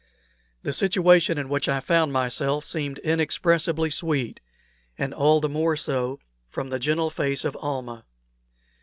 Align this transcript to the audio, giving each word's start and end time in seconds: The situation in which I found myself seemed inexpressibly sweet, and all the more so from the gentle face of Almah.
The 0.63 0.73
situation 0.73 1.37
in 1.37 1.47
which 1.47 1.69
I 1.69 1.79
found 1.79 2.11
myself 2.11 2.65
seemed 2.65 2.97
inexpressibly 2.97 3.91
sweet, 3.91 4.39
and 4.97 5.13
all 5.13 5.39
the 5.39 5.47
more 5.47 5.77
so 5.77 6.19
from 6.49 6.71
the 6.71 6.79
gentle 6.79 7.11
face 7.11 7.45
of 7.45 7.55
Almah. 7.57 8.03